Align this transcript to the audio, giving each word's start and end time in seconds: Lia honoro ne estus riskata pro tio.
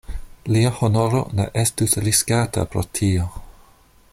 Lia 0.53 0.69
honoro 0.77 1.19
ne 1.39 1.45
estus 1.65 1.93
riskata 2.07 2.65
pro 2.73 2.85
tio. 3.01 3.29